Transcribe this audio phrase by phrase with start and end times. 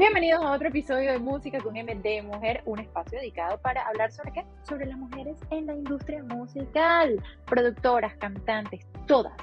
[0.00, 4.10] Bienvenidos a otro episodio de Música con M de Mujer, un espacio dedicado para hablar
[4.10, 4.46] sobre qué?
[4.66, 7.22] Sobre las mujeres en la industria musical.
[7.44, 9.36] Productoras, cantantes, todas.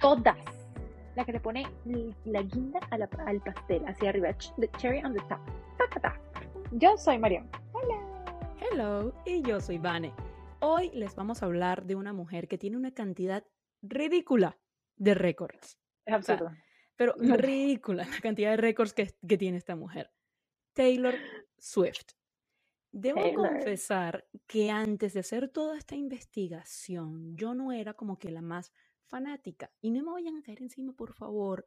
[0.00, 0.36] Todas.
[1.14, 1.64] La que le pone
[2.24, 4.36] la guinda al pastel hacia arriba.
[4.58, 5.38] The cherry on the top.
[6.72, 7.48] Yo soy Mariam.
[7.70, 8.00] Hola.
[8.58, 9.12] Hello.
[9.24, 10.12] Y yo soy Vane.
[10.58, 13.44] Hoy les vamos a hablar de una mujer que tiene una cantidad
[13.80, 14.58] ridícula
[14.96, 15.78] de récords.
[16.04, 16.50] Es absurdo.
[16.96, 17.14] Pero
[17.50, 20.10] ridícula la cantidad de récords que, que, tiene esta mujer.
[20.72, 21.14] Taylor
[21.58, 22.12] Swift.
[22.92, 28.40] Debo confesar que antes de hacer toda esta investigación, yo no era como que la
[28.40, 28.72] más
[29.06, 29.70] fanática.
[29.80, 31.66] Y no me vayan a caer encima, por favor.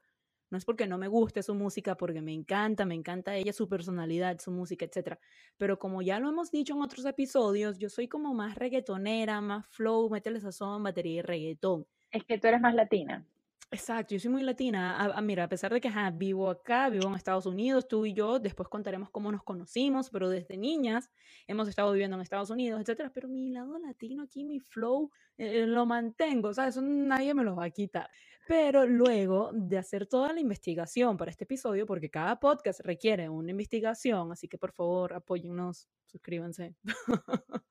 [0.49, 3.69] No es porque no me guste su música, porque me encanta, me encanta ella, su
[3.69, 5.19] personalidad, su música, etc.
[5.57, 9.67] Pero como ya lo hemos dicho en otros episodios, yo soy como más reggaetonera, más
[9.67, 11.85] flow, métele sazón, batería y reggaetón.
[12.09, 13.23] Es que tú eres más latina.
[13.71, 15.13] Exacto, yo soy muy latina.
[15.21, 18.67] mira, a pesar de que vivo acá, vivo en Estados Unidos, tú y yo, después
[18.67, 21.11] contaremos cómo nos conocimos, pero desde niñas
[21.45, 23.11] hemos estado viviendo en Estados Unidos, etcétera.
[23.13, 27.43] Pero mi lado latino aquí, mi flow, eh, lo mantengo, o sea, eso nadie me
[27.43, 28.09] lo va a quitar.
[28.47, 33.51] Pero luego de hacer toda la investigación para este episodio, porque cada podcast requiere una
[33.51, 36.75] investigación, así que por favor apóyennos, suscríbanse.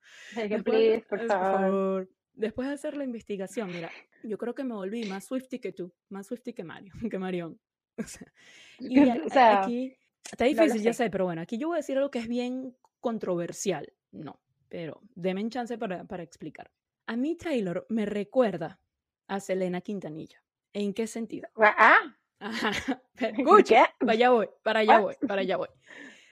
[0.63, 3.91] Please, por favor después de hacer la investigación, mira,
[4.23, 7.59] yo creo que me volví más Swifty que tú, más Swifty que Mario, que Marion.
[7.97, 8.33] O sea,
[8.79, 9.97] y aquí
[10.31, 12.75] está difícil, ya sé, pero bueno, aquí yo voy a decir algo que es bien
[12.99, 13.91] controversial.
[14.11, 16.71] No, pero denme un chance para, para explicar.
[17.07, 18.79] A mí Taylor me recuerda
[19.27, 20.41] a Selena Quintanilla.
[20.73, 21.49] ¿En qué sentido?
[21.57, 22.15] Ah.
[22.39, 22.71] Ajá.
[23.17, 25.67] Escucha, para allá voy, para allá voy, para allá voy.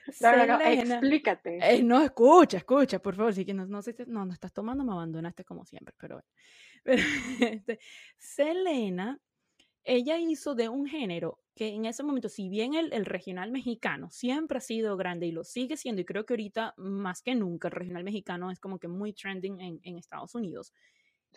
[0.20, 1.58] No, no, explícate.
[1.62, 3.34] Eh, no, escucha, escucha, por favor.
[3.34, 6.22] Si que no, no, no, no estás tomando, me abandonaste como siempre, pero,
[6.84, 7.02] pero
[7.40, 7.78] este,
[8.16, 9.20] Selena,
[9.84, 14.10] ella hizo de un género que en ese momento, si bien el, el, regional mexicano
[14.10, 17.68] siempre ha sido grande y lo sigue siendo, y creo que ahorita más que nunca
[17.68, 20.72] el regional mexicano es como que muy trending en, en Estados Unidos,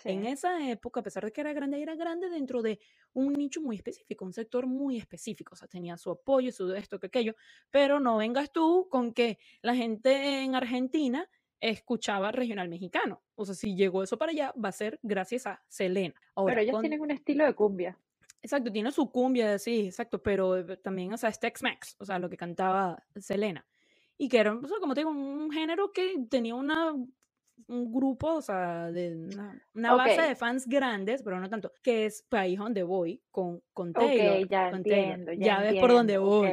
[0.04, 2.80] en esa época, a pesar de que era grande, era grande dentro de
[3.14, 5.54] un nicho muy específico, un sector muy específico.
[5.54, 7.36] O sea, tenía su apoyo, su esto, que aquello.
[7.70, 11.30] Pero no vengas tú con que la gente en Argentina
[11.60, 13.22] escuchaba regional mexicano.
[13.36, 16.16] O sea, si llegó eso para allá, va a ser gracias a Selena.
[16.46, 17.98] pero ellos tienen un estilo de cumbia.
[18.42, 22.18] Exacto, tiene su cumbia, sí, exacto, pero eh, también, o sea, es Tex-Mex, o sea,
[22.18, 23.64] lo que cantaba Selena.
[24.18, 26.96] Y que era, o sea, como te digo, un género que tenía una
[27.68, 29.30] un grupo, o sea, de
[29.74, 33.94] una, base de fans grandes, pero no tanto, que es País donde voy con, con
[33.94, 34.48] Taylor.
[34.48, 36.50] ya entiendo, Ya, ves por dónde voy.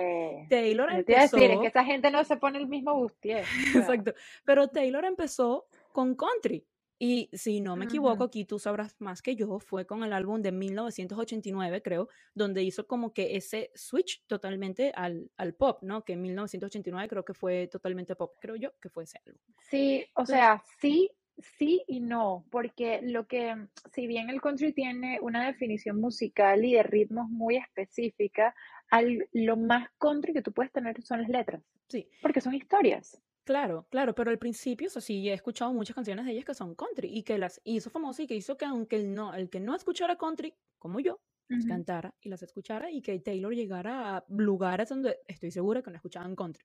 [0.49, 1.37] Taylor empezó...
[1.37, 3.45] Decir, es que esa gente no se pone el mismo bustier.
[3.75, 4.15] Exacto,
[4.45, 6.65] pero Taylor empezó con country.
[6.99, 10.43] Y si no me equivoco, aquí tú sabrás más que yo, fue con el álbum
[10.43, 16.05] de 1989, creo, donde hizo como que ese switch totalmente al, al pop, ¿no?
[16.05, 19.41] Que en 1989 creo que fue totalmente pop, creo yo que fue ese álbum.
[19.71, 21.11] Sí, o sea, sí,
[21.57, 23.55] sí y no, porque lo que,
[23.93, 28.57] si bien el country tiene una definición musical y de ritmos muy específica,
[28.91, 31.63] al, lo más country que tú puedes tener son las letras.
[31.89, 32.09] Sí.
[32.21, 33.21] Porque son historias.
[33.49, 36.53] Claro, claro, pero al principio, o sea, sí he escuchado muchas canciones de ellas que
[36.53, 39.49] son country y que las hizo famosas y que hizo que aunque el, no, el
[39.49, 44.19] que no escuchara country, como yo, las cantara y las escuchara y que Taylor llegara
[44.19, 46.63] a lugares donde estoy segura que no escuchaban country.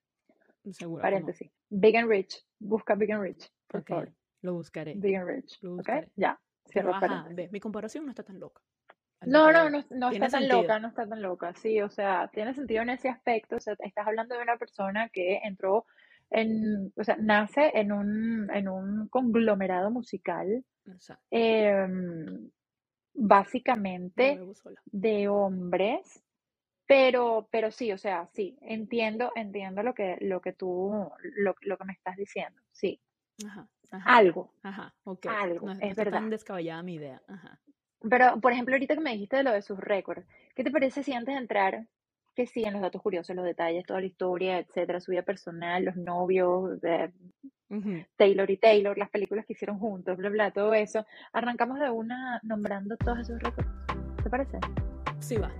[0.72, 1.00] Segura.
[1.00, 1.50] Paréntesis.
[1.70, 2.44] Big and Rich.
[2.58, 4.12] Busca Big and Rich, por favor.
[4.42, 4.92] Lo buscaré.
[4.94, 5.62] Big and Rich.
[5.62, 6.10] Lo buscaré.
[6.16, 6.38] Ya.
[6.70, 8.60] Cierro ajá, mi comparación no está tan loca.
[9.22, 11.54] No, no, no, no está tan loca, no está tan loca.
[11.54, 13.56] Sí, o sea, tiene sentido en ese aspecto.
[13.56, 15.86] O sea, estás hablando de una persona que entró
[16.96, 20.64] o sea, nace en un, en un conglomerado musical,
[21.30, 22.50] em,
[23.14, 24.40] básicamente
[24.86, 26.22] de hombres,
[26.86, 30.92] pero, pero sí, o sea, sí, entiendo, entiendo lo que, lo que tú,
[31.36, 33.00] lo, que me estás diciendo, sí.
[34.04, 34.52] Algo.
[34.62, 34.92] Ajá,
[35.28, 36.18] Algo, es verdad.
[36.18, 37.22] tan descabellada mi idea.
[38.10, 41.02] Pero, por ejemplo, ahorita que me dijiste de lo de sus récords, ¿qué te parece
[41.02, 41.86] si antes de entrar
[42.34, 45.96] que siguen los datos curiosos, los detalles, toda la historia, etcétera, su vida personal, los
[45.96, 47.12] novios, de
[48.16, 51.06] Taylor y Taylor, las películas que hicieron juntos, bla, bla, todo eso.
[51.32, 53.68] Arrancamos de una nombrando todos esos récords.
[54.22, 54.58] ¿Te parece?
[55.20, 55.50] Sí va,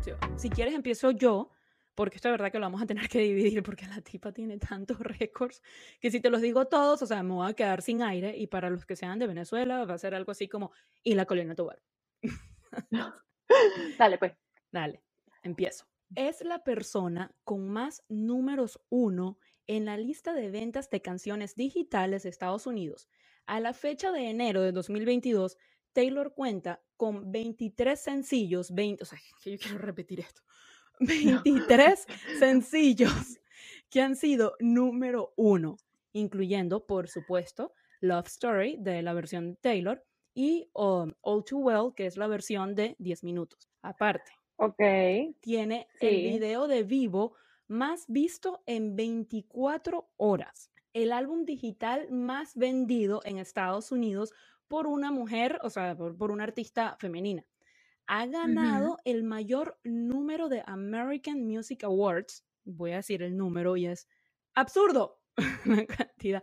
[0.00, 0.38] sí va.
[0.38, 1.50] Si quieres empiezo yo,
[1.94, 4.58] porque esto es verdad que lo vamos a tener que dividir porque la tipa tiene
[4.58, 5.62] tantos récords
[6.00, 8.46] que si te los digo todos, o sea, me voy a quedar sin aire y
[8.46, 11.54] para los que sean de Venezuela va a ser algo así como y la colina
[11.54, 11.80] Tobar.
[13.98, 14.32] Dale, pues.
[14.70, 15.02] Dale,
[15.42, 21.54] empiezo es la persona con más números uno en la lista de ventas de canciones
[21.54, 23.08] digitales de Estados Unidos.
[23.46, 25.56] A la fecha de enero de 2022,
[25.92, 30.42] Taylor cuenta con 23 sencillos, 20, o sea, que yo quiero repetir esto,
[31.00, 32.06] 23
[32.38, 33.40] sencillos
[33.90, 35.76] que han sido número uno,
[36.12, 40.04] incluyendo, por supuesto, Love Story de la versión de Taylor
[40.34, 43.68] y um, All Too Well, que es la versión de 10 minutos.
[43.82, 45.34] Aparte, okay.
[45.40, 47.34] tiene el video de vivo
[47.68, 50.70] más visto en 24 horas.
[50.92, 54.34] El álbum digital más vendido en Estados Unidos
[54.68, 57.44] por una mujer, o sea, por, una artista femenina.
[58.06, 62.44] Ha ganado el mayor número de American Music Awards.
[62.64, 64.08] Voy a decir el número y es
[64.54, 65.20] absurdo
[65.64, 66.42] la cantidad.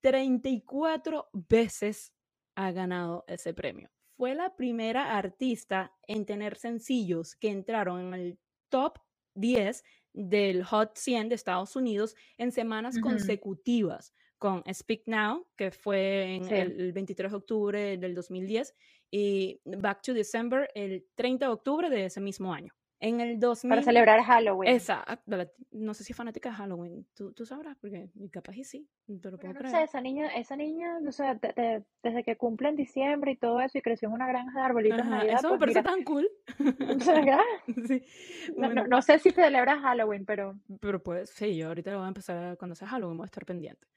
[0.00, 2.12] 34 veces
[2.54, 3.90] ha ganado ese premio.
[4.22, 8.38] Fue la primera artista en tener sencillos que entraron en el
[8.68, 9.00] top
[9.34, 9.82] 10
[10.12, 16.44] del Hot 100 de Estados Unidos en semanas consecutivas con Speak Now, que fue en
[16.54, 18.76] el 23 de octubre del 2010,
[19.10, 22.72] y Back to December el 30 de octubre de ese mismo año.
[23.02, 23.68] En el 2000...
[23.68, 24.72] Para celebrar Halloween.
[24.72, 25.36] Exacto.
[25.72, 27.04] No sé si es fanática de Halloween.
[27.16, 28.88] Tú, tú sabrás, porque capaz y sí.
[29.20, 31.24] Te lo puedo no sé, esa niña, esa niña, no sé,
[32.00, 35.04] desde que cumple en diciembre y todo eso y creció en una granja de arbolitos
[35.04, 36.28] Navidad, Eso me pues parece tan cool.
[37.88, 38.04] sí.
[38.56, 40.60] no, no, no, sé si celebras Halloween, pero...
[40.80, 43.44] Pero pues, sí, yo ahorita lo voy a empezar, cuando sea Halloween voy a estar
[43.44, 43.88] pendiente.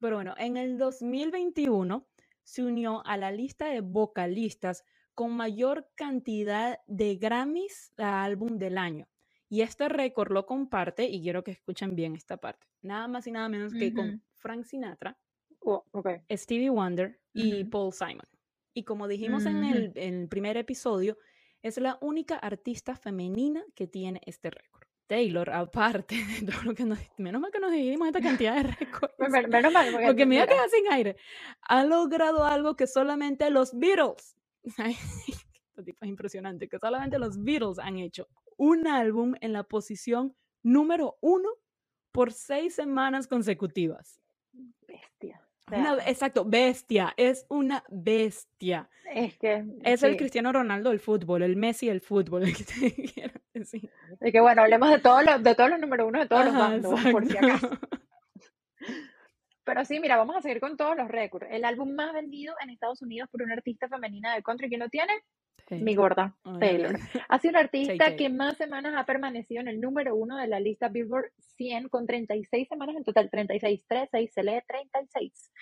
[0.00, 2.06] Pero bueno, en el 2021
[2.42, 4.84] se unió a la lista de vocalistas
[5.14, 9.08] con mayor cantidad de Grammys a álbum del año.
[9.48, 13.32] Y este récord lo comparte, y quiero que escuchen bien esta parte, nada más y
[13.32, 15.18] nada menos que con Frank Sinatra,
[15.60, 15.84] oh,
[16.30, 18.26] Stevie Wonder y Paul Simon.
[18.72, 21.18] Y como dijimos en, el, en el primer episodio,
[21.62, 24.86] es la única artista femenina que tiene este récord.
[25.10, 26.98] Taylor, aparte de todo lo que nos...
[27.16, 29.14] Menos mal que nos dividimos esta cantidad de récords.
[29.48, 29.90] Menos mal.
[29.90, 31.16] Porque, porque me voy a quedar sin aire.
[31.62, 37.78] Ha logrado algo que solamente los Beatles este tipo es impresionante, que solamente los Beatles
[37.78, 41.48] han hecho un álbum en la posición número uno
[42.12, 44.20] por seis semanas consecutivas.
[44.86, 45.40] Bestia.
[46.06, 48.90] exacto, bestia, es una bestia.
[49.14, 49.64] Es que.
[49.82, 52.42] Es el Cristiano Ronaldo del fútbol, el Messi del fútbol.
[53.52, 53.90] El que
[54.20, 56.54] De que bueno, hablemos de, todos los, de todos los número uno de todos los
[56.54, 57.70] bandos, por si acaso.
[59.64, 61.46] Pero sí, mira, vamos a seguir con todos los récords.
[61.50, 64.88] El álbum más vendido en Estados Unidos por una artista femenina de country, ¿quién lo
[64.88, 65.12] tiene?
[65.70, 66.98] Mi gorda, Taylor.
[67.28, 70.58] Ha sido una artista que más semanas ha permanecido en el número uno de la
[70.58, 75.52] lista Billboard 100 con 36 semanas en total, 36, 3, 6, se lee 36.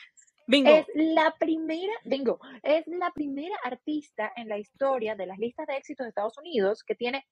[0.46, 0.70] Bingo.
[0.70, 5.76] Es la primera, bingo, es la primera artista en la historia de las listas de
[5.76, 7.26] éxitos de Estados Unidos que tiene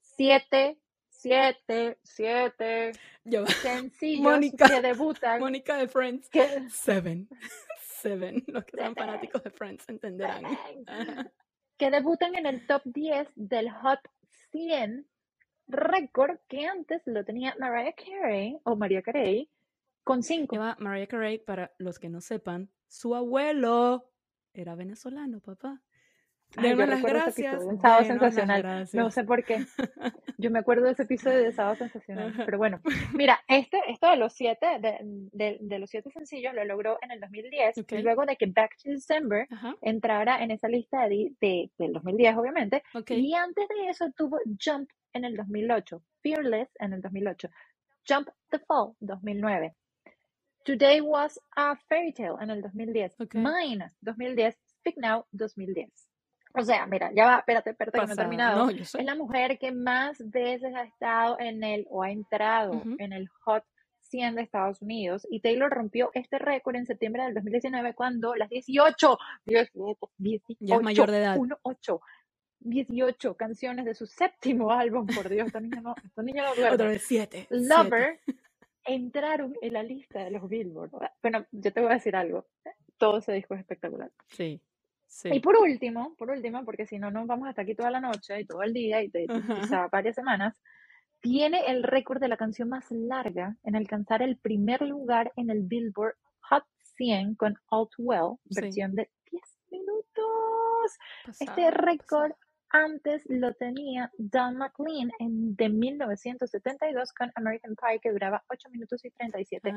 [0.00, 0.78] siete
[1.20, 2.92] siete, siete
[3.24, 3.46] Yo.
[3.46, 5.40] sencillos que debutan.
[5.40, 6.30] Mónica de Friends.
[6.68, 7.28] Seven.
[7.78, 8.42] Seven.
[8.46, 10.44] Los que sean fanáticos de Friends entenderán.
[11.76, 14.00] que debutan en el top 10 del Hot
[14.52, 15.06] 100,
[15.68, 19.50] récord que antes lo tenía Mariah Carey o María Carey
[20.04, 20.56] con cinco.
[20.56, 24.10] Lleva Mariah Carey, para los que no sepan, su abuelo
[24.54, 25.82] era venezolano, papá.
[26.56, 27.64] Yo las gracias.
[27.64, 28.88] Un sábado sensacional.
[28.92, 29.66] No sé por qué.
[30.38, 32.34] Yo me acuerdo de ese episodio de sábado sensacional.
[32.44, 32.80] Pero bueno,
[33.14, 37.20] mira, este, esto de los siete, de, de, los siete sencillos lo logró en el
[37.20, 37.76] 2010.
[38.02, 39.46] luego de que Back to December
[39.80, 42.82] entrara en esa lista de, de, del 2010, obviamente.
[43.08, 47.48] Y antes de eso tuvo Jump en el 2008, Fearless en el 2008,
[48.08, 49.74] Jump the Fall 2009.
[50.64, 53.12] Today was a fairy tale en el 2010.
[53.34, 54.56] Mine 2010.
[54.80, 56.09] Speak Now 2010.
[56.52, 58.70] O sea, mira, ya va, espérate, espérate, que no he terminado.
[58.70, 63.28] es la mujer que más veces ha estado en el, o ha entrado en el
[63.44, 63.64] Hot
[64.10, 65.26] 100 de Estados Unidos.
[65.30, 70.80] Y Taylor rompió este récord en septiembre del 2019 cuando las 18, 18, 18 ya
[70.80, 71.36] mayor de edad.
[71.38, 72.00] 1, 8,
[72.60, 76.74] 18 canciones de su séptimo álbum, por Dios, esta niña no, esta niña no duerme.
[76.74, 77.46] Otra vez 7.
[77.50, 78.20] Lover
[78.84, 80.90] entraron en la lista de los Billboard.
[81.22, 82.46] Bueno, yo te voy a decir algo.
[82.98, 84.10] Todo ese disco es espectacular.
[84.28, 84.60] Sí.
[85.24, 88.40] Y por último, por último, porque si no nos vamos hasta aquí toda la noche
[88.40, 90.54] y todo el día y quizá varias semanas,
[91.20, 95.62] tiene el récord de la canción más larga en alcanzar el primer lugar en el
[95.62, 96.14] Billboard
[96.48, 96.64] Hot
[96.96, 100.98] 100 con All Too Well, versión de 10 minutos.
[101.40, 102.32] este récord
[102.72, 109.04] antes lo tenía Don McLean en, de 1972 con American Pie, que duraba 8 minutos
[109.04, 109.70] y 37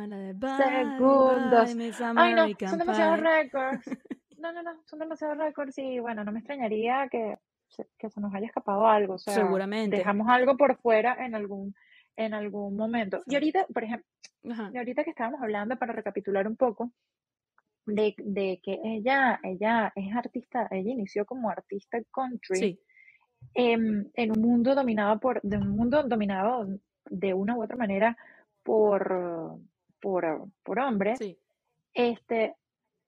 [0.58, 1.70] segundos.
[2.16, 3.84] Ay, no, son demasiados récords.
[4.44, 7.38] No, no, no, son demasiados récords y bueno, no me extrañaría que
[7.70, 9.14] se, que se nos haya escapado algo.
[9.14, 9.96] O sea, Seguramente.
[9.96, 11.74] Dejamos algo por fuera en algún,
[12.18, 13.22] en algún momento.
[13.26, 14.06] Y ahorita, por ejemplo,
[14.44, 16.92] y ahorita que estábamos hablando, para recapitular un poco,
[17.86, 22.78] de, de, que ella, ella es artista, ella inició como artista country.
[23.54, 26.68] em, en un mundo dominado por, de un mundo dominado
[27.10, 28.18] de una u otra manera
[28.62, 29.58] por,
[30.02, 31.18] por, por hombres,
[31.94, 32.56] este,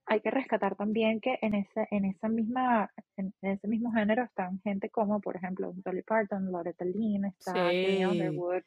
[0.07, 4.59] hay que rescatar también que en ese, en esa misma, en, ese mismo género están
[4.61, 8.05] gente como, por ejemplo, Dolly Parton, Loretta Lynn, está sí.
[8.05, 8.61] Underwood,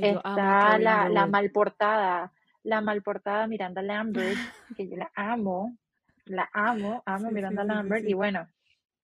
[0.00, 4.36] está la, la malportada, la malportada Miranda Lambert,
[4.76, 5.76] que yo la amo,
[6.26, 8.46] la amo, amo Miranda Lambert, y bueno,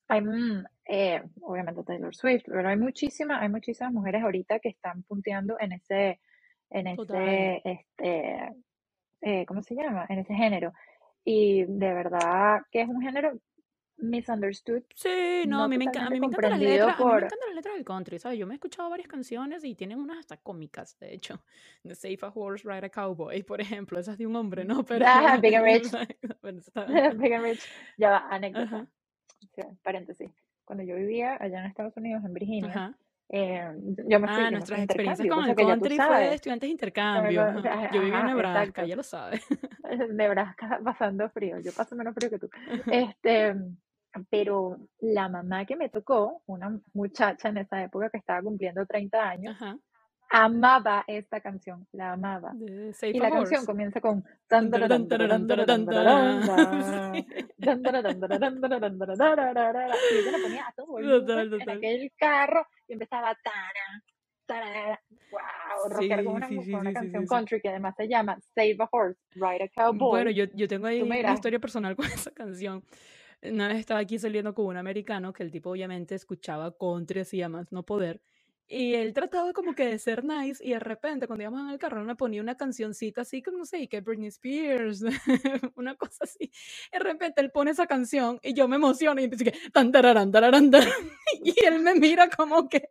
[0.09, 5.05] hay, mm, eh, obviamente Taylor Swift, pero hay muchísimas, hay muchísimas mujeres ahorita que están
[5.05, 6.21] punteando en ese,
[6.69, 8.53] en ese, este,
[9.23, 10.05] eh, ¿cómo se llama?
[10.11, 10.75] En ese género.
[11.25, 13.39] Y de verdad que es un género
[14.03, 14.83] misunderstood.
[14.95, 17.75] Sí, no, a, mí me, a mí me encantan las letras, me encantan las letras
[17.77, 18.39] del country, ¿sabes?
[18.39, 21.43] Yo me he escuchado varias canciones y tienen unas hasta cómicas, de hecho.
[21.85, 24.85] The Safe a Horse, Ride a Cowboy, por ejemplo, esa es de un hombre, ¿no?
[24.85, 25.05] Pero...
[25.09, 25.93] Ah, Big and Rich.
[27.17, 27.69] Big and Rich.
[27.97, 28.87] Ya va, anécdota.
[29.83, 30.31] paréntesis.
[30.65, 32.97] Cuando yo vivía allá en Estados Unidos, en Virginia,
[33.29, 33.73] eh,
[34.07, 37.63] yo me fui, ah, nuestras experiencias con el country fue de estudiantes de intercambio.
[37.93, 39.47] yo vivía en Nebraska, ya lo sabes.
[39.99, 42.51] Nebraska pasando frío, yo paso menos frío que tú.
[42.87, 43.55] Este,
[44.31, 49.29] pero la mamá que me tocó, una muchacha en esa época que estaba cumpliendo 30
[49.29, 49.57] años,
[50.31, 52.53] amaba esta canción, la amaba.
[52.55, 54.25] y la canción comienza con
[60.13, 63.37] y ella la ponía a todo en aquel carro y empezaba
[65.33, 69.65] wow, rockear con una, una canción country que además se llama Save a Horse, Ride
[69.65, 70.11] a Cowboy.
[70.11, 72.85] Bueno, yo, yo tengo ahí una historia personal con esa canción.
[73.43, 77.43] Una vez estaba aquí saliendo con un americano que el tipo obviamente escuchaba country así
[77.43, 78.21] a más no poder
[78.73, 81.79] y él trataba como que de ser nice y de repente cuando íbamos en el
[81.79, 85.03] carro me ponía una cancioncita así como no sé, que Britney Spears,
[85.77, 86.51] una cosa así.
[86.91, 90.33] De repente él pone esa canción y yo me emociono y empiezo que tan tararán,
[90.33, 90.71] tararán,
[91.45, 92.89] y él me mira como que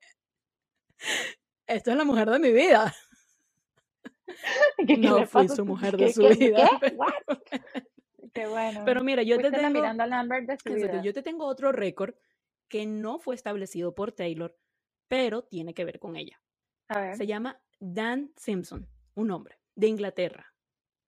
[1.74, 2.94] esta es la mujer de mi vida.
[5.00, 6.70] no fui su mujer de su vida.
[8.34, 8.84] Qué bueno.
[8.86, 9.82] Pero mira, yo te tengo
[11.04, 12.16] yo te tengo otro récord
[12.70, 14.56] que no fue establecido por Taylor,
[15.10, 16.42] pero tiene que ver con ella.
[17.16, 20.54] Se llama Dan Simpson, un hombre de Inglaterra.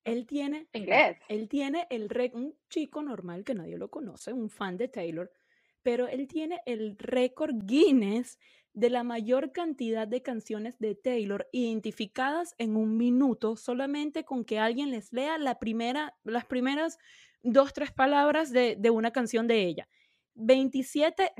[0.03, 1.17] Él tiene, ¿Inglés?
[1.29, 5.31] él tiene el un chico normal que nadie lo conoce, un fan de Taylor,
[5.83, 8.39] pero él tiene el récord Guinness
[8.73, 14.57] de la mayor cantidad de canciones de Taylor identificadas en un minuto solamente con que
[14.57, 16.97] alguien les lea la primera, las primeras
[17.43, 19.87] dos, tres palabras de, de una canción de ella.
[20.35, 21.33] 27,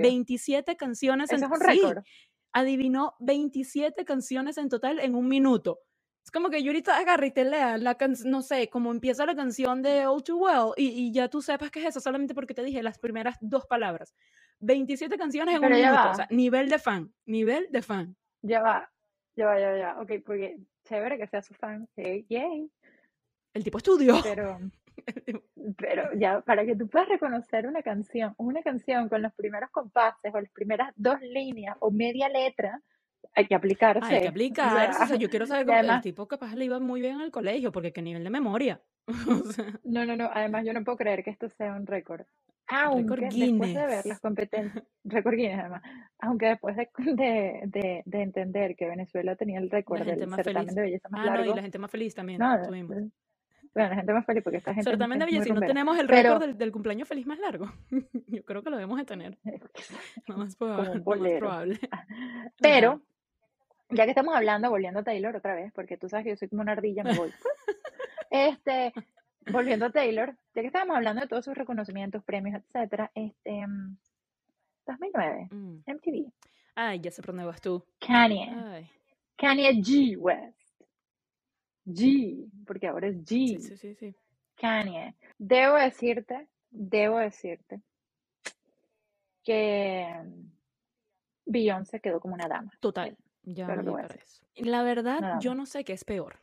[0.00, 2.04] 27 canciones en total.
[2.52, 5.80] adivinó 27 canciones en total en un minuto.
[6.26, 9.24] Es como que yo ahorita agarre y te lea la canción, no sé, como empieza
[9.24, 12.52] la canción de All Too Well y, ya tú sepas que es eso solamente porque
[12.52, 14.12] te dije las primeras dos palabras.
[14.58, 16.10] 27 canciones en un minuto.
[16.10, 18.16] O sea, nivel de fan, nivel de fan.
[18.42, 18.90] Ya va,
[19.36, 20.00] ya va, ya va, ya.
[20.00, 21.88] Ok, porque chévere que sea su fan.
[21.96, 22.72] yay.
[23.54, 24.16] El tipo estudió.
[24.24, 24.58] Pero,
[25.78, 30.34] pero ya, para que tú puedas reconocer una canción, una canción con los primeros compases
[30.34, 32.82] o las primeras dos líneas o media letra,
[33.34, 34.14] hay que aplicarse.
[34.14, 35.02] Hay que aplicarse.
[35.02, 37.72] O sea, yo quiero saber cómo el tipo capaz le iba muy bien al colegio,
[37.72, 38.80] porque qué nivel de memoria.
[39.84, 40.28] No, no, no.
[40.32, 42.26] Además, yo no puedo creer que esto sea un récord.
[42.68, 45.82] Aunque después de ver las competencias, récord Guinness además,
[46.18, 46.86] aunque después de,
[47.66, 51.44] de, de, entender que Venezuela tenía el récord del certamen de belleza más ah, No,
[51.44, 52.40] y la gente más feliz también.
[52.40, 52.96] No, tuvimos.
[53.76, 54.90] Bueno, la gente más feliz porque esta gente.
[54.90, 57.66] Certamen de belleza, no tenemos el récord del, del, cumpleaños feliz más largo.
[58.26, 59.38] Yo creo que lo debemos de tener.
[60.26, 61.78] Lo más, probable.
[62.58, 63.02] Pero,
[63.90, 66.48] ya que estamos hablando, volviendo a Taylor otra vez, porque tú sabes que yo soy
[66.48, 67.32] como una ardilla, me voy.
[68.30, 68.92] este,
[69.50, 73.64] volviendo a Taylor, ya que estábamos hablando de todos sus reconocimientos, premios, etcétera, este,
[74.86, 75.78] 2009, mm.
[75.86, 76.32] MTV.
[76.74, 77.84] Ay, ya sé por dónde vas tú.
[77.98, 78.90] Kanye.
[79.36, 80.16] Kanye G.
[80.18, 80.82] West.
[81.86, 83.58] G, porque ahora es G.
[83.58, 84.14] Sí, sí, sí,
[84.56, 85.14] Kanye.
[85.38, 87.80] Debo decirte, debo decirte
[89.44, 90.06] que
[91.44, 92.72] Beyoncé quedó como una dama.
[92.80, 93.16] Total.
[93.46, 93.68] Ya
[94.56, 96.40] La verdad, yo no sé qué es peor.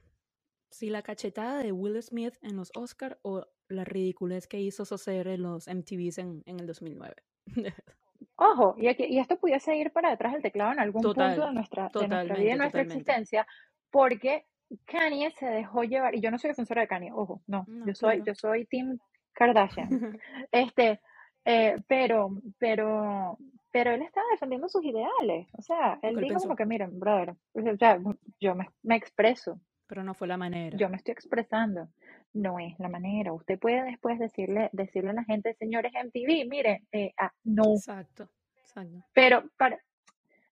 [0.70, 5.28] Si la cachetada de Will Smith en los Oscars o la ridiculez que hizo Socer
[5.28, 7.16] en los MTVs en, en el 2009.
[8.36, 11.90] Ojo, y, y, esto pudiese ir para detrás del teclado en algún punto de nuestra,
[11.94, 13.46] de nuestra vida y nuestra existencia,
[13.92, 14.48] porque
[14.86, 18.24] Kanye se dejó llevar, y yo no soy defensora de Kanye, ojo, no, yo soy,
[18.26, 18.98] yo soy Team
[19.34, 19.90] Kardashian.
[20.52, 21.02] este,
[21.46, 23.38] eh, pero, pero,
[23.74, 25.48] pero él estaba defendiendo sus ideales.
[25.54, 28.00] O sea, él dijo como que, miren, brother, o sea,
[28.40, 29.60] yo me, me, expreso.
[29.88, 30.78] Pero no fue la manera.
[30.78, 31.90] Yo me estoy expresando.
[32.34, 33.34] No es la manera.
[33.34, 37.74] Usted puede después decirle, decirle a la gente, señores MTV, miren, eh, ah, no.
[37.74, 38.30] Exacto.
[38.60, 39.04] Exacto.
[39.12, 39.80] Pero, para,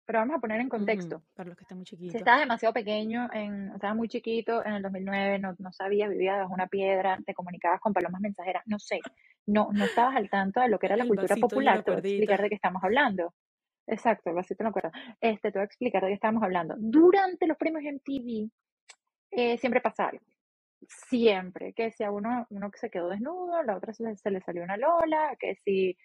[0.06, 1.22] pero vamos a poner en contexto.
[1.34, 2.12] Para los que están muy chiquitos.
[2.12, 6.38] Si estabas demasiado pequeño, en, estabas muy chiquito en el 2009, no, no sabías, vivías
[6.38, 9.00] bajo una piedra, te comunicabas con palomas mensajeras, no sé,
[9.46, 12.00] no, no estabas al tanto de lo que era la cultura popular, te voy a
[12.00, 13.34] explicar de qué estamos hablando.
[13.86, 14.92] Exacto, el vasito no acuerdo.
[15.20, 16.76] Este, te voy a explicar de qué estamos hablando.
[16.78, 18.50] Durante los premios MTV,
[19.32, 20.24] eh, siempre pasa algo.
[20.86, 21.72] Siempre.
[21.72, 24.62] Que si a uno, uno se quedó desnudo, a la otra se, se le salió
[24.62, 25.96] una lola, que si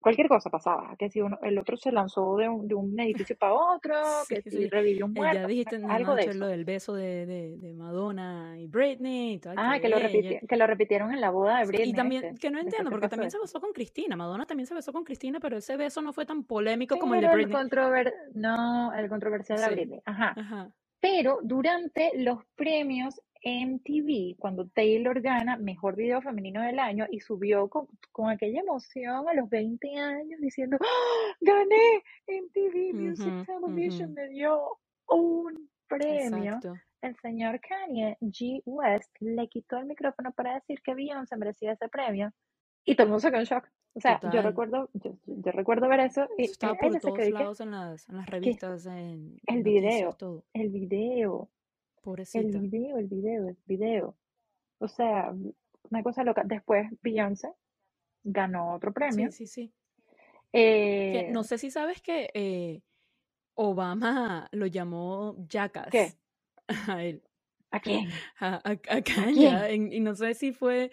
[0.00, 3.36] cualquier cosa pasaba, que si uno, el otro se lanzó de un, de un edificio
[3.36, 3.94] para otro,
[4.28, 7.74] que si revivió un muerto, ya dijiste algo de lo del beso de, de, de,
[7.74, 11.66] Madonna y Britney y todo Ah, que lo, que lo repitieron en la boda de
[11.66, 11.90] Britney.
[11.90, 14.92] Y también, que no entiendo, porque también se besó con Cristina, Madonna también se besó
[14.92, 17.56] con Cristina, pero ese beso no fue tan polémico como el de Britney.
[17.58, 20.34] El no, el controversial de Britney, ajá.
[20.36, 20.72] Ajá.
[21.00, 27.68] Pero durante los premios MTV cuando Taylor gana Mejor Video Femenino del Año y subió
[27.68, 34.28] con, con aquella emoción a los 20 años diciendo, ¡Oh, gané MTV Music Television, me
[34.28, 34.78] dio
[35.08, 36.58] un premio.
[37.00, 38.60] El señor Kanye G.
[38.64, 42.32] West le quitó el micrófono para decir que Beyoncé merecía ese premio
[42.84, 43.68] y todo el mundo se quedó en shock.
[43.94, 47.70] O sea, yo recuerdo, yo, yo, recuerdo ver eso y estaba por todos lados en
[47.72, 50.16] las, en las revistas, en el video,
[50.52, 51.48] el video,
[52.34, 54.16] el video, el video, el video.
[54.78, 55.34] O sea,
[55.90, 56.42] una cosa loca.
[56.44, 57.52] Después Beyoncé
[58.24, 59.30] ganó otro premio.
[59.30, 59.72] Sí, sí, sí.
[60.52, 62.82] Eh, no sé si sabes que eh,
[63.54, 65.90] Obama lo llamó Jackass.
[65.90, 66.12] ¿Qué?
[66.88, 67.22] A él.
[67.70, 68.08] ¿A quién?
[68.40, 70.90] A, a, y no sé si fue,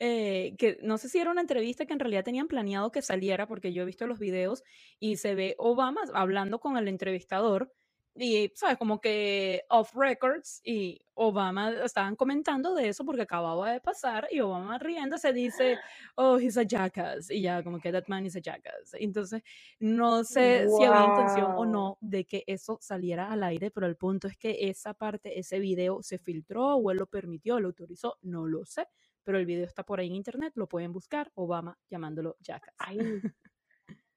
[0.00, 3.46] eh, que no sé si era una entrevista que en realidad tenían planeado que saliera,
[3.46, 4.64] porque yo he visto los videos
[4.98, 7.72] y se ve Obama hablando con el entrevistador
[8.18, 8.78] y, ¿sabes?
[8.78, 14.40] Como que off records y Obama estaban comentando de eso porque acababa de pasar y
[14.40, 15.78] Obama riendo se dice,
[16.16, 17.30] oh, he's a jackass.
[17.30, 18.94] Y ya, como que that man is a jackass.
[18.94, 19.42] Entonces,
[19.78, 23.96] no sé si había intención o no de que eso saliera al aire, pero el
[23.96, 28.18] punto es que esa parte, ese video se filtró o él lo permitió, lo autorizó,
[28.22, 28.86] no lo sé.
[29.24, 32.74] Pero el video está por ahí en internet, lo pueden buscar, Obama llamándolo jackass.
[32.78, 32.98] Ay.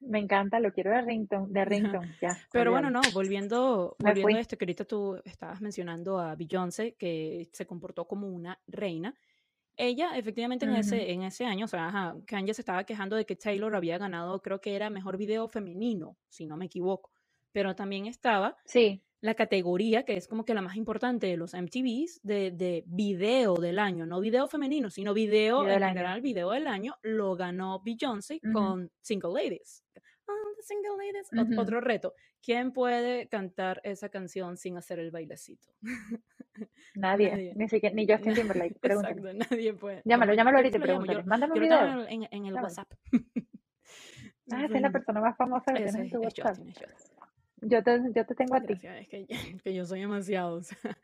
[0.02, 1.66] Me encanta, lo quiero de Rington, de
[2.02, 2.38] Rington, ya.
[2.52, 7.50] Pero bueno, no, volviendo, volviendo a esto, que ahorita tú estabas mencionando a Beyoncé, que
[7.54, 9.14] se comportó como una reina.
[9.76, 13.26] Ella, efectivamente, en, ese, en ese año, o sea, ajá, Kanye se estaba quejando de
[13.26, 17.12] que Taylor había ganado, creo que era mejor video femenino, si no me equivoco.
[17.54, 21.54] Pero también estaba sí la categoría, que es como que la más importante de los
[21.54, 26.68] MTVs, de, de video del año, no video femenino, sino video, en general, video del
[26.68, 29.84] año, lo ganó Beyoncé con Single Ladies.
[30.26, 31.58] Oh, single Ladies.
[31.58, 32.14] Otro reto.
[32.42, 35.68] ¿Quién puede cantar esa canción sin hacer el bailecito?
[36.96, 38.78] Nadie, Ni, siquiera, ni Justin Timberlake.
[38.82, 40.02] Exacto, nadie puede.
[40.04, 41.24] Llámalo, llámalo ahorita y pregúntale.
[41.24, 42.08] Mándame un video.
[42.08, 42.92] En, en, el WhatsApp.
[44.52, 46.58] ah, esa es la persona más famosa que tienes en tu WhatsApp.
[47.62, 48.74] Yo te, yo te tengo a ti.
[48.74, 49.28] Es que,
[49.63, 50.62] que, yo soy demasiado.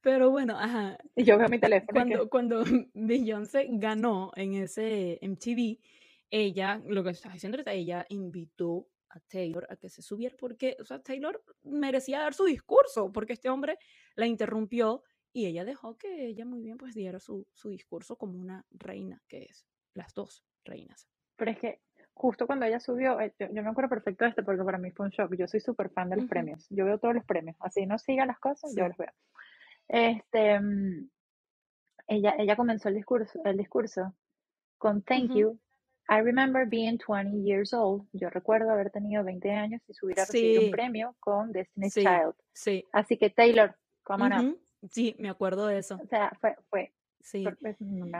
[0.00, 0.98] Pero bueno, ajá.
[1.16, 1.92] Y yo veo mi teléfono.
[1.92, 5.78] Cuando, cuando Beyoncé ganó en ese MTV,
[6.30, 10.76] ella, lo que estaba diciendo es ella invitó a Taylor a que se subiera porque,
[10.80, 13.78] o sea, Taylor merecía dar su discurso porque este hombre
[14.16, 15.02] la interrumpió
[15.32, 19.22] y ella dejó que ella muy bien pues diera su, su discurso como una reina
[19.28, 21.08] que es, las dos reinas.
[21.36, 21.80] Pero es que
[22.14, 25.06] justo cuando ella subió, eh, yo, me acuerdo perfecto de esto porque para mí fue
[25.06, 25.34] un shock.
[25.36, 26.66] Yo soy súper fan de los premios.
[26.70, 27.56] Yo veo todos los premios.
[27.60, 29.12] Así no siga las cosas, yo los veo.
[29.88, 31.10] Este, mm,
[32.06, 34.14] ella, ella comenzó el discurso, el discurso
[34.78, 35.58] con Thank you.
[36.08, 38.06] I remember being 20 years old.
[38.12, 42.34] Yo recuerdo haber tenido 20 años y subir a recibir un premio con Destiny's Child.
[42.52, 42.84] Sí.
[42.92, 44.54] Así que Taylor, ¿cómo no?
[44.90, 45.98] Sí, me acuerdo de eso.
[46.02, 46.92] O sea, fue, fue
[47.24, 47.42] Sí.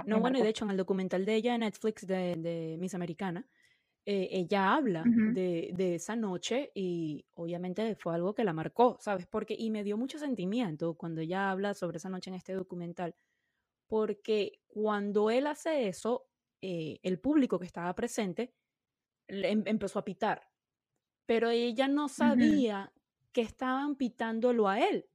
[0.07, 2.95] no, bueno, y de hecho en el documental de ella en Netflix de, de Miss
[2.95, 3.47] Americana,
[4.07, 9.27] eh, ella habla de, de, esa noche y obviamente fue algo que la marcó, ¿sabes?
[9.27, 13.15] Porque, y me dio mucho sentimiento cuando ella habla sobre esa noche en este documental,
[13.87, 16.27] porque cuando él hace eso,
[16.61, 18.53] eh, el público que estaba presente
[19.29, 20.51] em, empezó a pitar,
[21.25, 22.93] pero ella no sabía
[23.33, 25.09] que estaban pitándolo a él.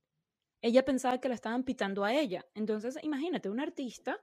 [0.62, 2.45] Ella pensaba que la estaban pitando a ella.
[2.56, 4.19] Entonces, imagínate, un artista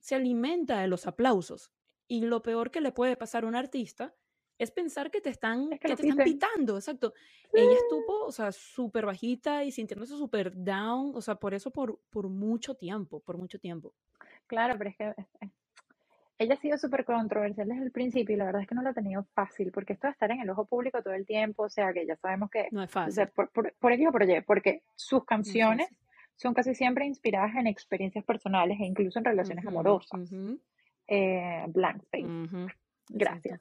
[0.00, 1.72] se alimenta de los aplausos
[2.10, 4.12] y lo peor que le puede pasar a un artista
[4.58, 7.14] es pensar que te están, que, te están pitando, exacto.
[7.52, 12.00] Ella estuvo, o sea, súper bajita y sintiéndose súper down, o sea, por eso por,
[12.10, 13.94] por mucho tiempo, por mucho tiempo.
[14.48, 15.14] Claro, pero es que
[16.38, 18.90] ella ha sido súper controversial desde el principio y la verdad es que no lo
[18.90, 21.70] ha tenido fácil, porque esto de estar en el ojo público todo el tiempo, o
[21.70, 22.66] sea, que ya sabemos que...
[22.72, 23.28] No es fácil.
[23.28, 25.88] por, por, por o por Y, porque sus canciones
[26.34, 30.28] son casi siempre inspiradas en experiencias personales e incluso en relaciones amorosas
[31.10, 32.72] eh, blank space.
[33.08, 33.60] Gracias.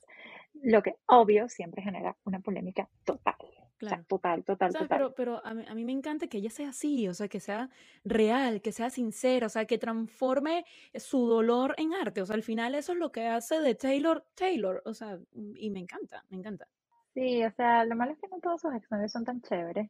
[0.61, 3.35] lo que obvio siempre genera una polémica total.
[3.81, 4.87] O sea, total, total, total.
[4.89, 7.39] Pero, pero a, mí, a mí me encanta que ella sea así, o sea, que
[7.39, 7.69] sea
[8.03, 12.21] real, que sea sincera, o sea, que transforme su dolor en arte.
[12.21, 15.17] O sea, al final eso es lo que hace de Taylor Taylor, o sea,
[15.55, 16.67] y me encanta, me encanta.
[17.13, 19.89] Sí, o sea, lo malo es que no todos sus exnovios son tan chéveres.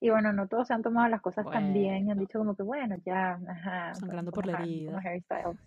[0.00, 2.54] Y bueno, no todos se han tomado las cosas tan bien y han dicho como
[2.54, 3.94] que, bueno, ya, ajá.
[3.94, 5.00] Sangrando por la vida.
[5.04, 5.58] Harry Styles.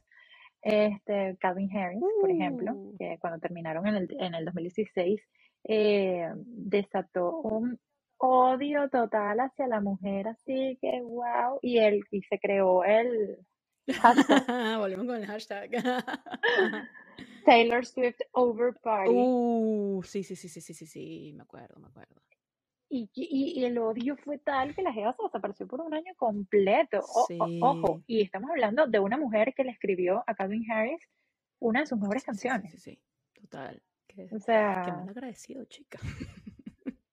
[0.67, 2.97] Este, Calvin Harris, por ejemplo, uh.
[2.97, 5.21] que cuando terminaron en el, en el 2016,
[5.63, 7.79] eh, desató un
[8.17, 13.37] odio total hacia la mujer, así que wow, y él, y se creó el
[13.93, 14.45] hashtag.
[14.77, 15.69] Volvemos con el hashtag.
[17.45, 19.11] Taylor Swift Over Party.
[19.13, 22.21] Uh, sí, sí, sí, sí, sí, sí, sí, me acuerdo, me acuerdo.
[22.89, 27.01] Y, y, el odio fue tal que la Jeva se desapareció por un año completo.
[27.59, 31.01] ojo, y estamos hablando de una mujer que le escribió a Calvin Harris
[31.59, 32.71] una de sus mejores canciones.
[32.71, 32.99] Sí, sí,
[33.33, 33.81] total.
[34.31, 35.99] o sea, qué mal agradecido, chica.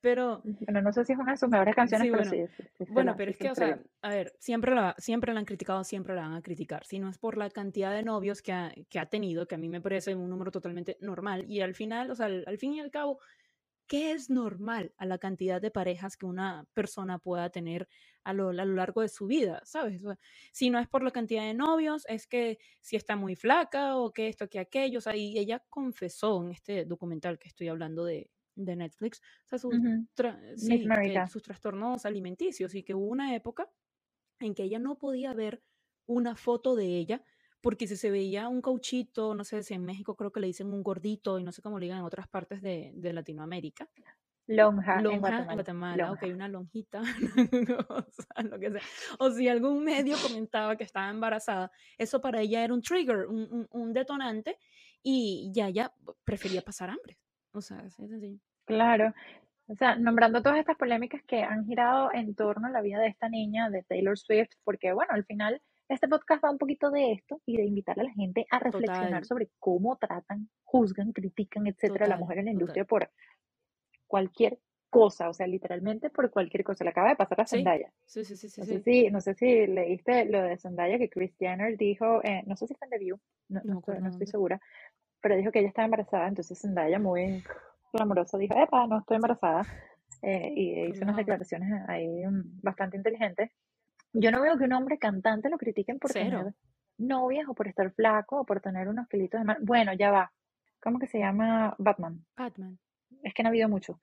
[0.00, 0.42] pero.
[0.44, 2.84] Bueno, no sé si es una de sus mejores canciones, pero bueno, sí.
[2.90, 6.14] bueno, pero es que, o sea, a ver, siempre la, siempre la han criticado, siempre
[6.14, 6.84] la van a criticar.
[6.84, 9.58] Si no es por la cantidad de novios que ha, que ha tenido, que a
[9.58, 11.44] mí me parece un número totalmente normal.
[11.48, 13.18] Y al final, o sea, al fin y al cabo,
[13.86, 17.88] ¿Qué es normal a la cantidad de parejas que una persona pueda tener
[18.24, 19.60] a lo, largo de su vida?
[19.64, 20.02] ¿Sabes?
[20.52, 24.12] si no es por la cantidad de novios, es que si está muy flaca o
[24.12, 24.98] que esto, que aquello.
[24.98, 29.58] O sea, y ella confesó en este documental que estoy hablando de, Netflix, o sea,
[29.58, 29.74] sus,
[31.28, 33.70] sus trastornos alimenticios y que hubo una época
[34.40, 35.62] en que ella no podía ver
[36.06, 37.22] una foto de ella
[37.60, 40.72] porque si se veía un cauchito, no sé si en México creo que le dicen
[40.72, 43.88] un gordito y no sé cómo le digan en otras partes de, Latinoamérica.
[44.48, 47.00] Lonja, lonja en Guatemala, ok, una lonjita,
[47.88, 48.82] o, sea, lo que sea.
[49.18, 53.66] o si algún medio comentaba que estaba embarazada, eso para ella era un trigger, un,
[53.68, 54.56] un, detonante,
[55.02, 55.92] y ya ya
[56.22, 57.18] prefería pasar hambre.
[57.50, 58.38] O sea, así es sencillo.
[58.66, 59.12] Claro,
[59.68, 63.08] o sea, nombrando todas estas polémicas que han girado en torno a la vida de
[63.08, 67.12] esta niña, de Taylor Swift, porque bueno, al final este podcast va un poquito de
[67.12, 72.06] esto y de invitar a la gente a reflexionar sobre cómo tratan, juzgan, critican, etcétera,
[72.06, 73.10] a la mujer en la industria por
[74.06, 74.58] cualquier
[74.90, 76.84] cosa, o sea, literalmente por cualquier cosa.
[76.84, 77.92] Le acaba de pasar a Zendaya.
[78.04, 78.60] Sí, sí, sí, sí.
[78.60, 82.42] No, Sé si, no sé si leíste lo de Zendaya que Chris Jenner dijo, eh,
[82.46, 84.60] no sé si está en The View, no, no, estoy, no estoy segura,
[85.20, 87.44] pero dijo que ella estaba embarazada, entonces Zendaya muy
[87.92, 89.66] clamorosa dijo, epa, no estoy embarazada.
[90.22, 93.50] Eh, y hizo unas declaraciones ahí mm, bastante inteligentes
[94.18, 96.54] yo no veo que un hombre cantante lo critiquen por tener
[96.98, 99.58] novias o por estar flaco o por tener unos kilitos de más.
[99.60, 100.32] Bueno, ya va.
[100.82, 102.24] ¿Cómo que se llama Batman?
[102.36, 102.78] Batman.
[103.22, 104.00] Es que no ha habido mucho.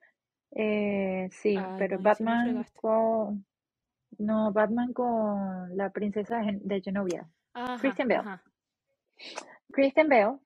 [0.52, 3.44] Eh, sí, pero Batman con...
[4.18, 7.28] No, Batman con la princesa de Genovia.
[7.80, 8.40] Christian Bale.
[9.72, 10.38] Christian Bale.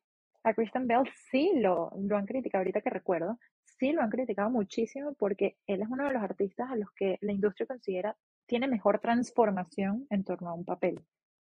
[0.45, 4.49] A Christian Bale sí lo, lo han criticado, ahorita que recuerdo, sí lo han criticado
[4.49, 8.17] muchísimo porque él es uno de los artistas a los que la industria considera
[8.49, 11.01] tiene mejor transformación en torno a un papel.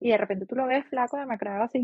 [0.01, 1.83] Y de repente tú lo ves flaco, demacrado, así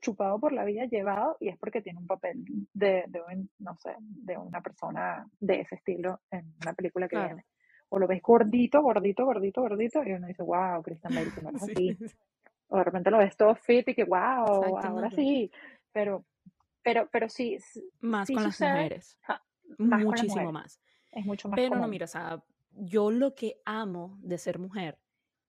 [0.00, 3.20] chupado por la vida, llevado, y es porque tiene un papel de, de
[3.58, 7.44] no sé, de una persona de ese estilo en una película que viene.
[7.90, 11.62] O lo ves gordito, gordito, gordito, gordito, y uno dice, wow, Christian Bale, no es
[11.62, 11.96] así.
[12.68, 15.50] O de repente lo ves todo fit y que, wow, ahora sí.
[15.92, 16.24] Pero,
[16.82, 17.58] pero, pero sí.
[18.00, 19.18] Más con las mujeres.
[19.78, 20.80] Muchísimo más.
[21.12, 22.42] Es mucho más Pero no, mira, o sea,
[22.80, 24.98] yo lo que amo de ser mujer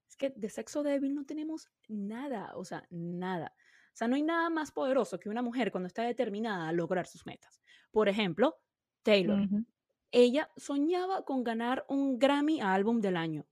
[0.07, 3.53] es que de sexo débil no tenemos nada, o sea, nada.
[3.93, 7.05] O sea, no hay nada más poderoso que una mujer cuando está determinada a lograr
[7.05, 7.61] sus metas.
[7.91, 8.57] Por ejemplo,
[9.03, 9.47] Taylor.
[10.11, 13.45] Ella soñaba con ganar un Grammy a álbum del año.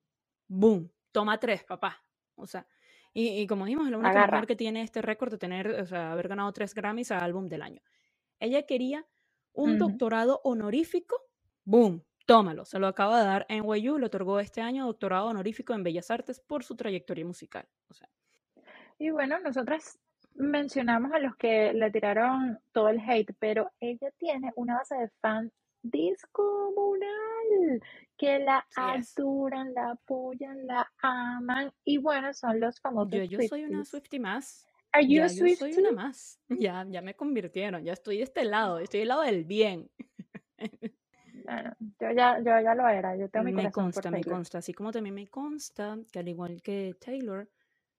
[0.47, 0.91] ¡Boom!
[1.11, 2.03] Toma tres, papá.
[2.35, 2.67] O sea,
[3.13, 6.11] y, como dijimos, es la única mujer que tiene este récord de tener, o sea,
[6.11, 7.81] haber ganado tres Grammys a álbum del año.
[8.39, 9.07] Ella quería
[9.53, 11.15] un doctorado honorífico.
[11.65, 12.03] ¡Boom!
[12.27, 15.83] Tómalo, se lo acaba de dar en NYU, le otorgó este año doctorado honorífico en
[15.83, 17.65] Bellas Artes por su trayectoria musical.
[17.89, 18.09] O sea.
[18.99, 19.97] Y bueno, nosotras
[20.35, 25.09] mencionamos a los que le tiraron todo el hate, pero ella tiene una base de
[25.21, 27.07] fans descomunal,
[28.17, 33.63] que la adoran, la apoyan, la aman, y bueno, son los famosos Yo, yo soy
[33.63, 34.67] una Swiftie más.
[34.91, 36.41] Are you ya, a Yo soy una más.
[36.49, 39.89] Ya, ya me convirtieron, ya estoy de este lado, estoy del lado del bien.
[41.99, 44.91] yo ya, yo ya lo era, yo tengo mi Me consta, me consta, así como
[44.91, 47.49] también me consta que al igual que Taylor,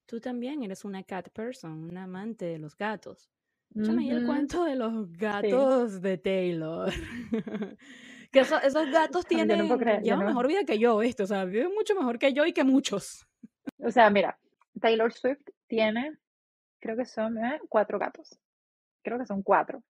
[0.06, 3.30] tú también eres una cat person, una amante de los gatos.
[3.74, 6.90] Échame el cuento de los gatos de Taylor.
[8.32, 9.68] que esos gatos tienen
[10.02, 12.64] llevan mejor vida que yo, esto, o sea, viven mucho mejor que yo y que
[12.64, 13.26] muchos.
[13.78, 14.38] O sea, mira,
[14.80, 16.16] Taylor Swift tiene,
[16.80, 17.61] creo que son ¿eh?
[17.68, 18.38] cuatro gatos.
[19.02, 19.82] Creo que son cuatro.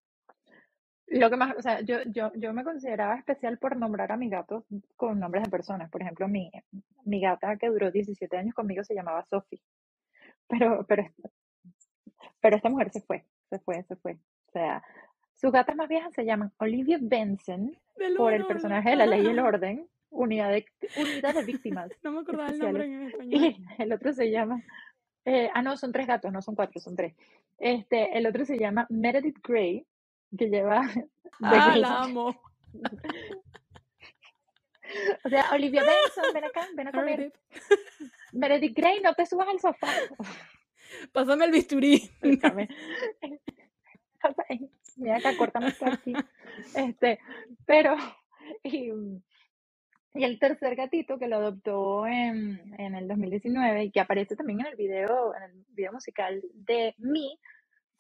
[1.11, 4.31] Lo que más, o sea, yo, yo, yo me consideraba especial por nombrar a mis
[4.31, 4.65] gatos
[4.97, 5.91] con nombres de personas.
[5.91, 6.51] Por ejemplo, mi,
[7.05, 9.61] mi gata que duró 17 años conmigo se llamaba Sophie.
[10.49, 11.05] Pero, pero,
[12.41, 14.19] pero esta mujer se fue, se fue, se fue.
[14.49, 14.83] O sea,
[15.35, 17.77] sus gatas más viejas se llaman Olivia Benson
[18.17, 20.67] por el personaje de La Ley y el Orden, unidad de,
[20.97, 21.91] unidad de víctimas.
[22.03, 23.43] No me acordaba el nombre en español.
[23.43, 24.63] Y el otro se llama,
[25.25, 27.15] eh, ah, no, son tres gatos, no son cuatro, son tres.
[27.59, 29.87] Este, el otro se llama Meredith Grey,
[30.37, 30.83] que lleva...
[31.41, 32.35] Ah, la amo.
[35.25, 37.33] O sea, Olivia Benson, ven acá, ven a comer.
[38.33, 39.89] Meredith Grey, no te subas al sofá.
[41.13, 42.11] Pásame el bisturí.
[44.97, 46.13] Mira acá, córtame esto aquí.
[46.75, 47.21] Este,
[47.67, 47.97] pero,
[48.65, 48.91] y,
[50.15, 54.61] y, el tercer gatito que lo adoptó en, en el 2019 y que aparece también
[54.61, 57.39] en el video, en el video musical de Me,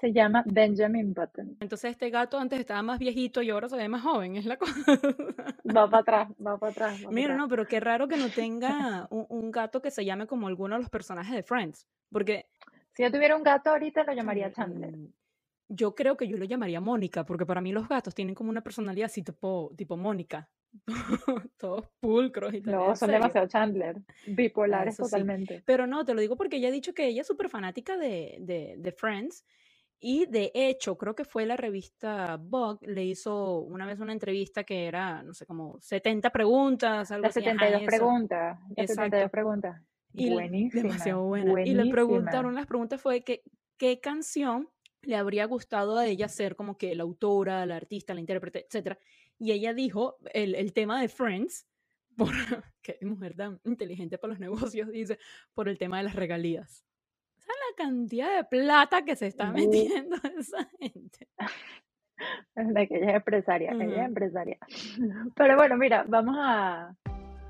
[0.00, 1.56] se llama Benjamin Button.
[1.60, 4.56] Entonces este gato antes estaba más viejito y ahora se ve más joven, es la
[4.56, 4.72] cosa.
[5.64, 7.00] Va para atrás, va para atrás.
[7.10, 10.46] Mira, no, pero qué raro que no tenga un, un, gato que se llame como
[10.46, 12.46] alguno de los personajes de Friends, porque...
[12.94, 14.96] Si yo tuviera un gato ahorita lo llamaría Chandler.
[14.96, 15.12] Mm,
[15.68, 18.62] yo creo que yo lo llamaría Mónica, porque para mí los gatos tienen como una
[18.62, 20.48] personalidad así tipo, tipo Mónica.
[21.58, 22.88] Todos pulcros y todo.
[22.88, 25.62] No, son demasiado Chandler, bipolares totalmente.
[25.64, 28.36] Pero no, te lo digo porque ella ha dicho que ella es súper fanática de,
[28.40, 29.44] de, de Friends
[30.00, 34.62] y de hecho, creo que fue la revista Vogue, le hizo una vez una entrevista
[34.62, 38.58] que era, no sé, como 70 preguntas, algo las 72 preguntas.
[38.76, 39.82] Las 72 preguntas.
[40.12, 41.62] Y buenísima, demasiado buena.
[41.64, 43.42] Y le preguntaron, las preguntas fue que,
[43.76, 44.68] qué canción
[45.02, 48.98] le habría gustado a ella ser como que la autora, la artista, la intérprete, etc.
[49.38, 51.66] Y ella dijo el, el tema de Friends,
[52.16, 52.30] por,
[52.82, 54.40] qué mujer tan inteligente para los
[54.76, 55.18] negocios, dice,
[55.54, 56.84] por el tema de las regalías
[57.54, 61.28] la cantidad de plata que se está metiendo esa gente?
[62.54, 64.58] De que ella es empresaria, ella es empresaria.
[65.36, 66.94] Pero bueno, mira, vamos a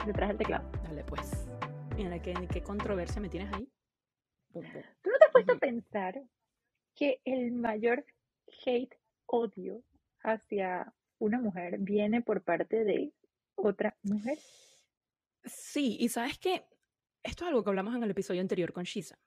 [0.07, 0.71] detrás del teclado.
[0.85, 1.49] Dale, pues.
[1.97, 3.69] Mira, ¿qué, qué controversia me tienes ahí?
[4.53, 6.23] ¿Tú no te has puesto a pensar
[6.95, 8.05] que el mayor
[8.65, 8.95] hate,
[9.27, 9.83] odio
[10.23, 13.13] hacia una mujer viene por parte de
[13.55, 14.39] otra mujer?
[15.45, 16.65] Sí, y sabes que
[17.23, 19.19] esto es algo que hablamos en el episodio anterior con Shisa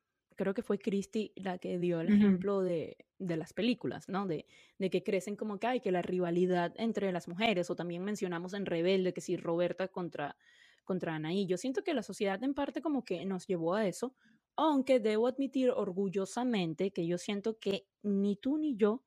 [0.42, 4.26] creo que fue Christy la que dio el ejemplo de, de, las películas, ¿no?
[4.26, 4.48] De,
[4.80, 8.56] de, que crecen como que hay que la rivalidad entre las mujeres, o también mencionamos
[8.56, 10.36] en Rebelde que si Roberta contra,
[10.84, 11.46] contra Anaí.
[11.46, 14.16] Yo siento que la sociedad en parte como que nos llevó a eso,
[14.56, 19.04] aunque debo admitir orgullosamente que yo siento que ni tú ni yo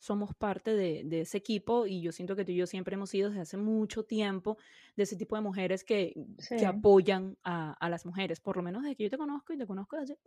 [0.00, 3.10] somos parte de, de, ese equipo y yo siento que tú y yo siempre hemos
[3.10, 4.58] sido desde hace mucho tiempo
[4.96, 6.12] de ese tipo de mujeres que,
[6.58, 9.58] que apoyan a, a, las mujeres, por lo menos desde que yo te conozco y
[9.58, 10.18] te conozco desde,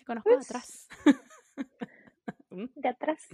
[0.00, 0.88] te conozco de atrás.
[2.50, 2.66] ¿Mm?
[2.74, 3.28] de atrás,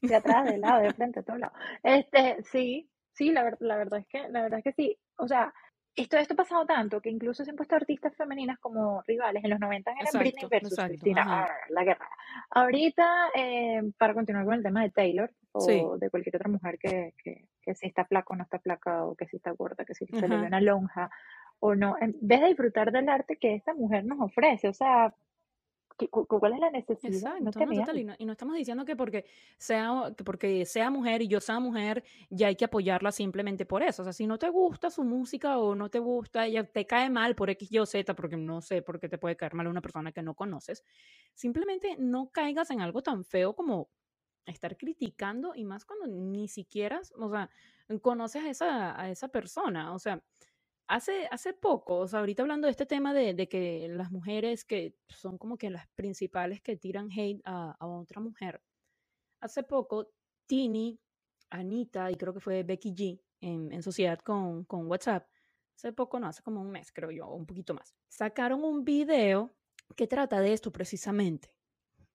[0.00, 1.58] de atrás, de lado, de frente, de todos lados.
[1.82, 4.98] Este, sí, sí, la, la verdad es que, la verdad es que sí.
[5.16, 5.52] O sea,
[5.96, 9.42] esto, esto ha pasado tanto que incluso se han puesto artistas femeninas como rivales.
[9.44, 12.08] En los 90 eran Britney versus Cristina, la guerra.
[12.50, 17.14] Ahorita, eh, para continuar con el tema de Taylor o de cualquier otra mujer que,
[17.22, 19.94] que, que, si está flaca o no está flaca, o que si está gorda, que
[19.94, 21.10] si se le ve una lonja
[21.60, 25.14] o no, en vez de disfrutar del arte que esta mujer nos ofrece, o sea,
[25.96, 27.34] ¿Cuál es la necesidad?
[27.40, 27.50] no
[28.18, 29.24] y, no, estamos diciendo que porque,
[29.56, 33.82] sea, que porque sea mujer y yo sea mujer, ya hay que apoyarla simplemente por
[33.82, 34.02] eso.
[34.02, 37.10] O sea, si no te gusta su música o no te gusta, ella te cae
[37.10, 39.68] mal por X, Y o Z, porque no sé por qué te puede caer mal
[39.68, 40.84] una persona que no conoces,
[41.32, 43.88] simplemente no caigas en algo tan feo como
[44.46, 47.50] estar criticando y más cuando ni siquiera, o sea,
[48.02, 49.94] conoces a esa, a esa persona.
[49.94, 50.22] O sea,
[50.86, 54.64] Hace, hace poco, o sea, ahorita hablando de este tema de, de, que las mujeres
[54.64, 58.60] que son como que las principales que tiran hate a, a otra mujer,
[59.40, 60.10] hace poco
[60.46, 61.00] Tini,
[61.48, 65.26] Anita y creo que fue Becky G en, en sociedad con, con WhatsApp,
[65.74, 69.54] hace poco, no, hace como un mes creo yo, un poquito más, sacaron un video
[69.96, 71.50] que trata de esto precisamente,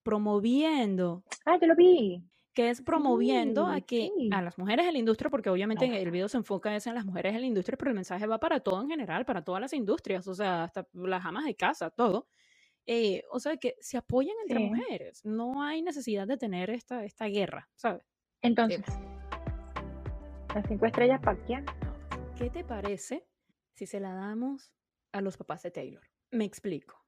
[0.03, 1.23] promoviendo.
[1.45, 2.23] Ah, yo lo vi
[2.59, 6.27] que es promoviendo a que a las mujeres en la industria, porque obviamente el video
[6.27, 8.89] se enfoca en las mujeres en la industria, pero el mensaje va para todo en
[8.89, 12.27] general, para todas las industrias, o sea, hasta las amas de casa, todo.
[12.85, 17.27] Eh, o sea, que se apoyan entre mujeres, no hay necesidad de tener esta, esta
[17.27, 18.03] guerra, ¿sabes?
[18.41, 18.83] Entonces,
[20.53, 21.65] las cinco estrellas para quién?
[22.37, 23.25] ¿Qué te parece
[23.73, 24.73] si se la damos
[25.13, 26.03] a los papás de Taylor?
[26.29, 26.98] Me explico.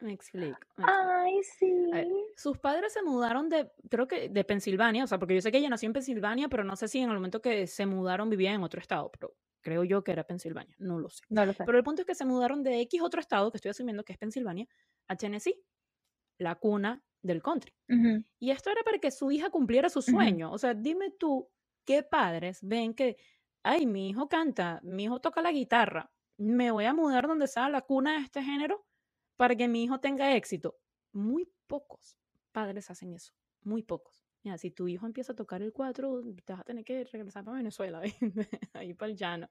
[0.00, 0.58] Me explico.
[0.76, 1.90] Ay, sí.
[2.36, 5.58] sus padres se mudaron de, creo que de Pensilvania, o sea, porque yo sé que
[5.58, 8.52] ella nació en Pensilvania, pero no sé si en el momento que se mudaron vivía
[8.52, 11.22] en otro estado, pero creo yo que era Pensilvania, no lo sé.
[11.28, 11.64] No lo sé.
[11.64, 14.12] Pero el punto es que se mudaron de X otro estado, que estoy asumiendo que
[14.12, 14.66] es Pensilvania,
[15.08, 15.62] a Tennessee,
[16.38, 17.72] la cuna del country.
[18.38, 20.52] Y esto era para que su hija cumpliera su sueño.
[20.52, 21.48] O sea, dime tú,
[21.86, 23.16] ¿qué padres ven que,
[23.62, 27.68] ay, mi hijo canta, mi hijo toca la guitarra, me voy a mudar donde sea
[27.70, 28.84] la cuna de este género
[29.36, 30.76] para que mi hijo tenga éxito?
[31.12, 32.18] Muy pocos
[32.54, 34.22] padres hacen eso, muy pocos.
[34.44, 37.44] Mira, si tu hijo empieza a tocar el cuatro, te vas a tener que regresar
[37.44, 38.00] para Venezuela,
[38.74, 39.48] ahí para el llano.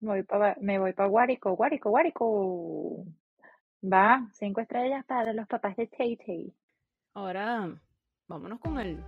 [0.00, 3.04] Me voy para, me voy para Guárico, Guárico, Guárico.
[3.82, 6.54] Va, cinco estrellas para los papás de Tay Tay.
[7.14, 7.72] Ahora,
[8.26, 9.02] vámonos con el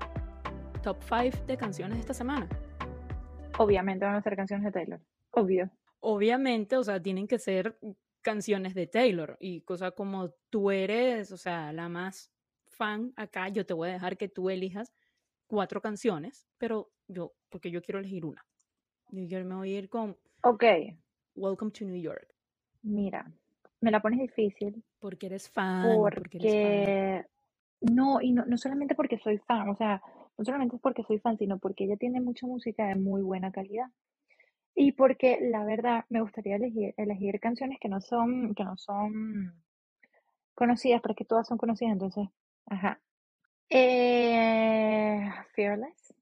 [0.82, 2.48] top 5 de canciones de esta semana.
[3.58, 5.70] Obviamente van a ser canciones de Taylor, obvio.
[6.00, 7.78] Obviamente, o sea, tienen que ser
[8.22, 12.32] canciones de Taylor y cosa como tú eres, o sea, la más
[12.66, 14.92] fan acá, yo te voy a dejar que tú elijas
[15.46, 18.46] cuatro canciones, pero yo, porque yo quiero elegir una.
[19.10, 20.64] Yo me voy a ir con Ok.
[21.36, 22.26] Welcome to New York.
[22.82, 23.30] Mira,
[23.80, 24.82] me la pones difícil.
[24.98, 25.84] Porque eres fan.
[25.96, 27.24] Porque,
[27.80, 30.02] no, y no, no solamente porque soy fan, o sea,
[30.36, 33.52] no solamente es porque soy fan, sino porque ella tiene mucha música de muy buena
[33.52, 33.86] calidad.
[34.74, 39.54] Y porque la verdad me gustaría elegir, elegir canciones que no son, que no son
[40.54, 42.28] conocidas, pero que todas son conocidas, entonces,
[42.66, 43.00] ajá.
[43.68, 46.14] Eh, Fearless,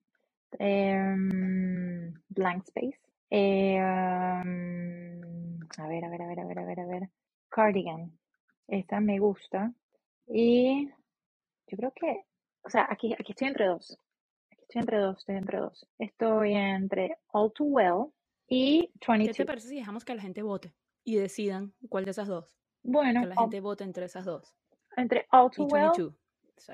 [0.58, 2.98] em, Blank Space,
[3.30, 4.42] eh, a
[5.88, 7.10] ver, a ver, a ver, a ver, a ver, a ver.
[7.48, 8.12] Cardigan.
[8.68, 9.72] Esta me gusta.
[10.26, 10.88] Y
[11.66, 12.24] yo creo que,
[12.62, 13.98] o sea, aquí, aquí estoy entre dos.
[14.50, 15.86] Aquí estoy entre dos, estoy entre dos.
[15.98, 18.12] Estoy entre All Too Well
[18.50, 19.28] y 22.
[19.28, 22.58] ¿Qué te parece si dejamos que la gente vote y decidan cuál de esas dos?
[22.82, 23.22] Bueno.
[23.22, 24.54] Que la gente vote entre esas dos.
[24.96, 25.92] Entre All Too Well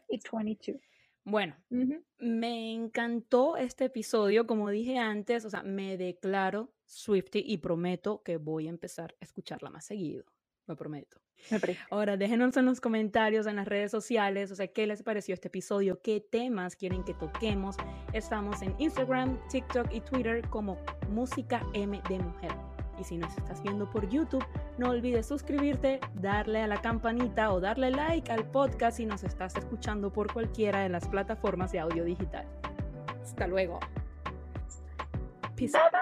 [0.08, 0.80] y 22.
[1.28, 1.56] Bueno,
[2.18, 8.36] me encantó este episodio, como dije antes, o sea, me declaro Swifty y prometo que
[8.36, 10.24] voy a empezar a escucharla más seguido,
[10.66, 11.18] lo prometo.
[11.90, 15.48] Ahora, déjenos en los comentarios, en las redes sociales, o sea, qué les pareció este
[15.48, 17.76] episodio, qué temas quieren que toquemos.
[18.12, 20.78] Estamos en Instagram, TikTok y Twitter como
[21.10, 22.52] Música M de Mujer.
[22.98, 24.44] Y si nos estás viendo por YouTube,
[24.78, 29.54] no olvides suscribirte, darle a la campanita o darle like al podcast si nos estás
[29.56, 32.46] escuchando por cualquiera de las plataformas de audio digital.
[33.22, 33.78] Hasta luego.
[35.56, 35.92] Peace out.